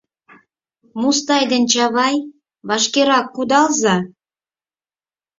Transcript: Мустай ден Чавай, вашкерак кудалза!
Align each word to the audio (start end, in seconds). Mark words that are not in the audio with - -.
Мустай 0.99 1.43
ден 1.51 1.63
Чавай, 1.71 2.15
вашкерак 2.67 3.27
кудалза! 3.35 3.95